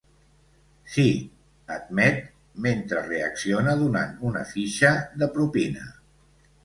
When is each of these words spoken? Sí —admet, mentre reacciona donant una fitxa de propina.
Sí 0.93 1.03
—admet, 1.75 2.17
mentre 2.67 3.03
reacciona 3.11 3.77
donant 3.83 4.17
una 4.31 4.45
fitxa 4.55 4.95
de 5.23 5.29
propina. 5.37 5.85